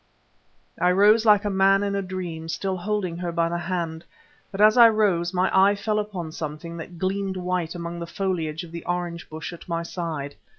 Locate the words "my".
5.31-5.51, 9.69-9.83